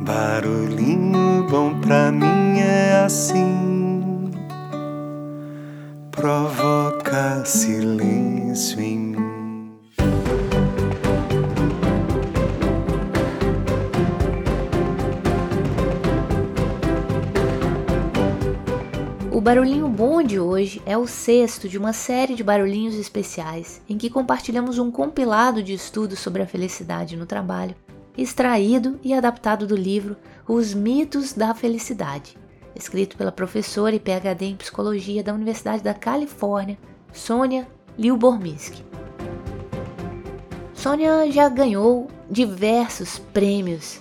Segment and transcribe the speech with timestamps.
[0.00, 4.30] Barulhinho bom pra mim é assim,
[6.12, 9.72] provoca silêncio em mim.
[19.32, 23.98] O barulhinho bom de hoje é o sexto de uma série de barulhinhos especiais em
[23.98, 27.74] que compartilhamos um compilado de estudos sobre a felicidade no trabalho
[28.18, 30.16] extraído e adaptado do livro
[30.46, 32.36] Os Mitos da Felicidade,
[32.74, 36.76] escrito pela professora e PhD em Psicologia da Universidade da Califórnia,
[37.12, 38.84] Sônia Liubormisky.
[40.74, 44.00] Sônia já ganhou diversos prêmios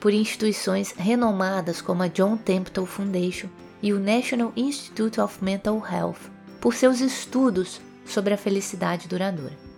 [0.00, 3.48] por instituições renomadas como a John Templeton Foundation
[3.80, 9.71] e o National Institute of Mental Health por seus estudos sobre a felicidade duradoura.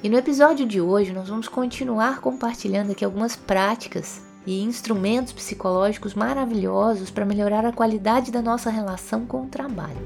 [0.00, 6.14] E no episódio de hoje nós vamos continuar compartilhando aqui algumas práticas e instrumentos psicológicos
[6.14, 9.98] maravilhosos para melhorar a qualidade da nossa relação com o trabalho.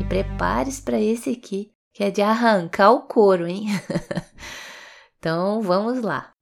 [0.00, 3.66] E prepare-se para esse aqui, que é de arrancar o couro, hein?
[5.16, 6.32] então vamos lá.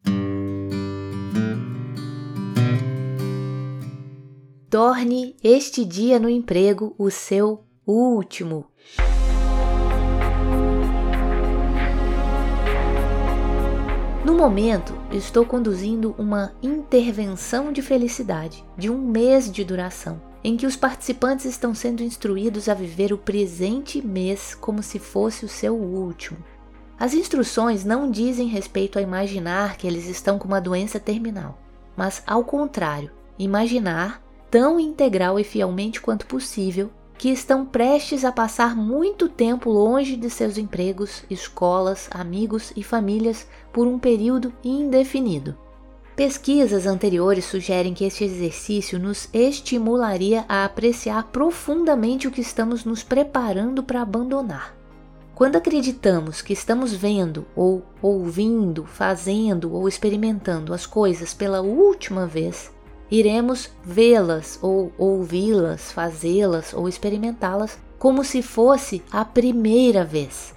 [4.71, 8.65] Torne este dia no emprego o seu último.
[14.43, 20.75] Momento, estou conduzindo uma intervenção de felicidade de um mês de duração, em que os
[20.75, 26.39] participantes estão sendo instruídos a viver o presente mês como se fosse o seu último.
[26.99, 31.57] As instruções não dizem respeito a imaginar que eles estão com uma doença terminal,
[31.97, 34.21] mas, ao contrário, imaginar,
[34.51, 36.91] tão integral e fielmente quanto possível,
[37.23, 43.47] que estão prestes a passar muito tempo longe de seus empregos, escolas, amigos e famílias
[43.73, 45.57] por um período indefinido.
[46.17, 53.05] Pesquisas anteriores sugerem que este exercício nos estimularia a apreciar profundamente o que estamos nos
[53.05, 54.77] preparando para abandonar.
[55.33, 62.73] Quando acreditamos que estamos vendo, ou ouvindo, fazendo ou experimentando as coisas pela última vez,
[63.13, 70.55] iremos vê-las ou ouvi-las, fazê-las ou experimentá-las como se fosse a primeira vez.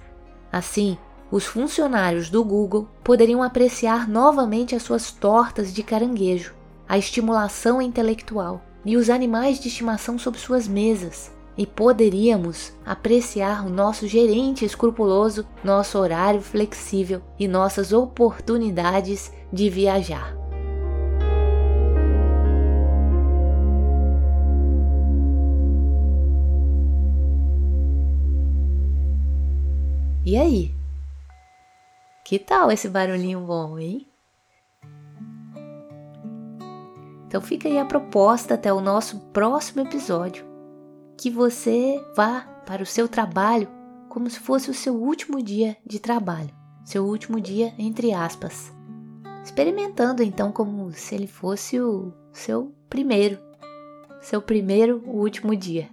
[0.50, 0.96] Assim,
[1.30, 6.54] os funcionários do Google poderiam apreciar novamente as suas tortas de caranguejo,
[6.88, 13.70] a estimulação intelectual e os animais de estimação sob suas mesas, e poderíamos apreciar o
[13.70, 20.45] nosso gerente escrupuloso, nosso horário flexível e nossas oportunidades de viajar.
[30.26, 30.74] E aí?
[32.24, 34.08] Que tal esse barulhinho bom, hein?
[37.28, 40.44] Então fica aí a proposta até o nosso próximo episódio,
[41.16, 43.68] que você vá para o seu trabalho
[44.08, 46.50] como se fosse o seu último dia de trabalho,
[46.84, 48.72] seu último dia entre aspas.
[49.44, 53.38] Experimentando então como se ele fosse o seu primeiro,
[54.20, 55.88] seu primeiro último dia.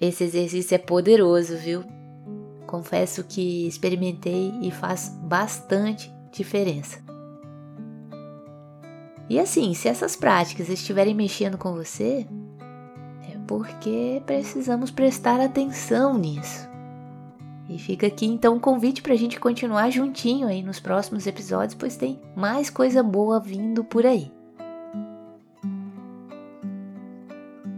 [0.00, 1.82] Esse exercício é poderoso, viu?
[2.70, 7.02] Confesso que experimentei e faz bastante diferença.
[9.28, 12.24] E assim, se essas práticas estiverem mexendo com você,
[13.28, 16.70] é porque precisamos prestar atenção nisso.
[17.68, 21.74] E fica aqui então um convite para a gente continuar juntinho aí nos próximos episódios,
[21.74, 24.30] pois tem mais coisa boa vindo por aí.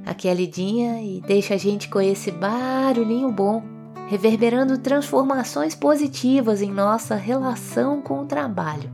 [0.04, 3.71] Aqui é a Lidinha e deixa a gente com esse barulhinho bom
[4.12, 8.92] reverberando transformações positivas em nossa relação com o trabalho.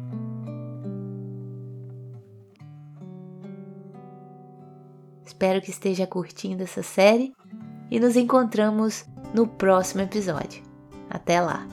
[5.26, 7.34] Espero que esteja curtindo essa série
[7.90, 10.62] e nos encontramos no próximo episódio.
[11.10, 11.66] Até lá!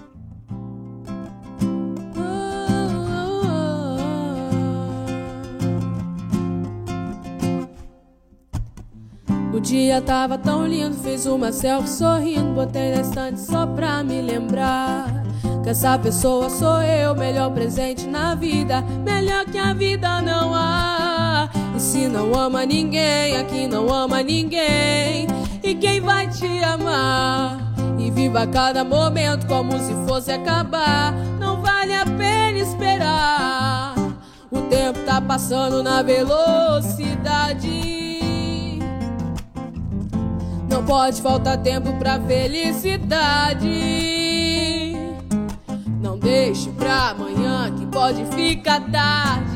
[9.65, 15.23] Dia tava tão lindo, fiz uma selfie sorrindo, botei na estante só pra me lembrar.
[15.63, 21.49] Que essa pessoa sou eu, melhor presente na vida, melhor que a vida não há.
[21.75, 25.25] E se não ama ninguém, aqui não ama ninguém,
[25.63, 27.57] e quem vai te amar?
[27.97, 33.95] E viva cada momento como se fosse acabar, não vale a pena esperar.
[34.51, 38.04] O tempo tá passando na velocidade.
[40.75, 43.65] Não pode faltar tempo pra felicidade.
[46.01, 49.55] Não deixe pra amanhã que pode ficar tarde.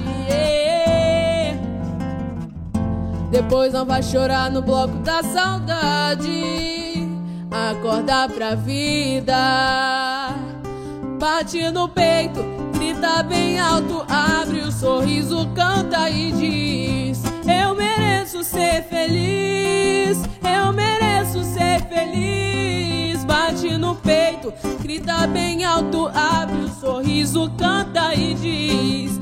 [3.29, 7.05] Depois não vai chorar no bloco da saudade.
[7.51, 9.35] Acordar pra vida.
[11.19, 18.83] Bate no peito, grita bem alto, abre o sorriso, canta e diz: Eu mereço ser
[18.83, 19.38] feliz,
[24.99, 29.18] grita bem alto, abre o sorriso, canta e diz: